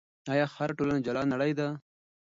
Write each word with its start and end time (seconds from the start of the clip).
آیا 0.33 0.45
هره 0.55 0.73
ټولنه 0.79 0.99
جلا 1.05 1.21
نړۍ 1.33 1.51
ده؟ 1.59 1.67